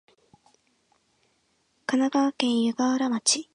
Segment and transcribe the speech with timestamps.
[1.85, 3.47] 神奈川県湯河原町